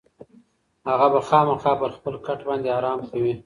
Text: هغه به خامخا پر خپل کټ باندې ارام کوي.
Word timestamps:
هغه 0.89 1.07
به 1.13 1.19
خامخا 1.27 1.73
پر 1.81 1.91
خپل 1.97 2.15
کټ 2.25 2.39
باندې 2.47 2.67
ارام 2.77 2.99
کوي. 3.11 3.33